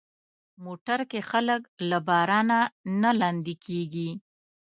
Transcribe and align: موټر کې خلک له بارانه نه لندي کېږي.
موټر 0.63 0.99
کې 1.11 1.19
خلک 1.31 1.61
له 1.89 1.97
بارانه 2.07 2.59
نه 3.01 3.11
لندي 3.19 3.55
کېږي. 3.65 4.09